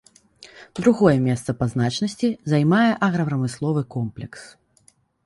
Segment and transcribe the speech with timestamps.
[0.79, 4.41] Другое месца па значнасці займае аграпрамысловы комплекс.